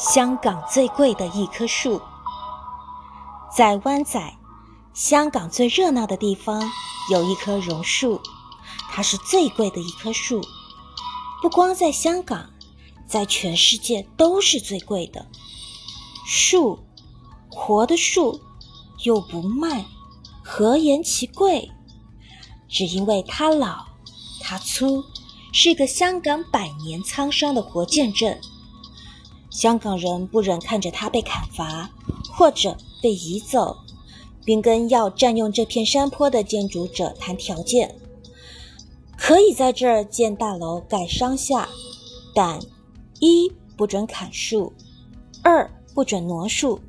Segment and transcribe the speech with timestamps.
[0.00, 2.00] 香港最贵的一棵树，
[3.54, 4.34] 在湾仔，
[4.94, 6.62] 香港最热闹的地方
[7.10, 8.18] 有一棵榕树，
[8.88, 10.40] 它是最贵的一棵树。
[11.42, 12.48] 不光在香港，
[13.06, 15.26] 在全世界都是最贵的
[16.24, 16.78] 树。
[17.50, 18.40] 活的树
[19.04, 19.84] 又不卖，
[20.42, 21.70] 何言其贵？
[22.70, 23.84] 只因为它老，
[24.40, 25.04] 它粗，
[25.52, 28.40] 是个香港百年沧桑的活见证。
[29.50, 31.90] 香港人不忍看着它被砍伐，
[32.32, 33.76] 或者被移走，
[34.44, 37.94] 并跟要占用这片山坡的建筑者谈条件：
[39.16, 41.68] 可以在这儿建大楼、盖商厦，
[42.34, 42.60] 但
[43.18, 44.72] 一不准砍树，
[45.42, 46.80] 二不准挪树，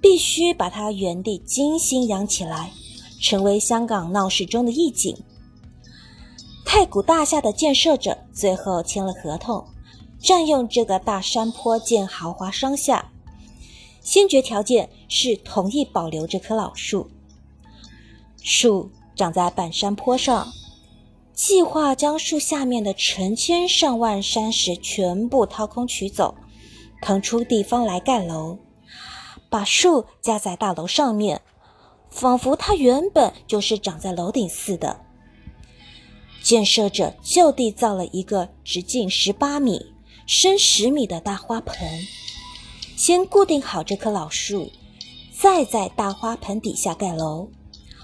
[0.00, 2.72] 必须把它原地精心养起来，
[3.20, 5.16] 成为香港闹市中的一景。
[6.64, 9.66] 太古大厦的建设者最后签了合同。
[10.22, 13.10] 占用这个大山坡建豪华商厦，
[14.00, 17.10] 先决条件是同意保留这棵老树。
[18.40, 20.52] 树长在半山坡上，
[21.34, 26.36] 计划将树下面的成千上万山石全部掏空取走，
[27.00, 28.58] 腾出地方来盖楼，
[29.50, 31.42] 把树架在大楼上面，
[32.10, 35.00] 仿佛它原本就是长在楼顶似的。
[36.44, 39.91] 建设者就地造了一个直径十八米。
[40.26, 42.06] 深十米的大花盆，
[42.96, 44.70] 先固定好这棵老树，
[45.32, 47.48] 再在大花盆底下盖楼。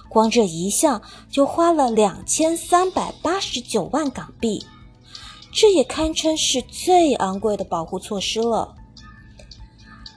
[0.09, 4.67] 光这一项就花了两千三百八十九万港币，
[5.53, 8.75] 这也堪称是最昂贵的保护措施了。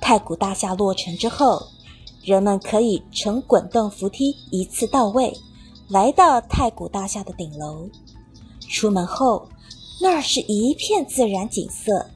[0.02, 1.68] 太古大厦落成之后，
[2.24, 5.38] 人们可以乘滚动扶梯一次到位，
[5.88, 7.90] 来到太古大厦的顶楼。
[8.68, 9.48] 出门后。
[10.02, 12.10] 那是一片自然景色，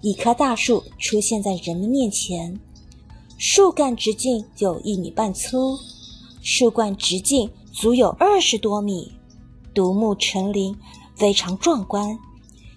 [0.00, 2.58] 一棵大树出现在人们面前，
[3.38, 5.78] 树干直径有一米半粗，
[6.42, 9.12] 树冠直径足有二十多米，
[9.72, 10.76] 独木成林，
[11.14, 12.18] 非常壮观，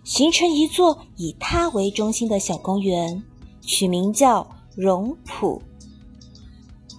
[0.03, 3.23] 形成一座以它为中心的小公园，
[3.61, 5.59] 取名叫榕浦。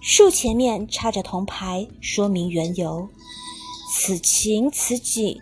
[0.01, 3.07] 树前面插着铜牌，说明缘由，
[3.89, 5.39] 此情此景。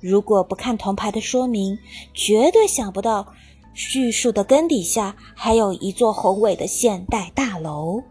[0.00, 1.78] 如果不看铜牌的说明，
[2.14, 3.34] 绝对想不到，
[3.74, 8.02] 巨树的根底下还有一座宏伟的现代大楼。